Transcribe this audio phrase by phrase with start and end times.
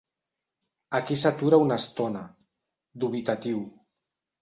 [1.01, 2.25] Aquí s'atura una estona,
[3.07, 3.65] dubitatiu.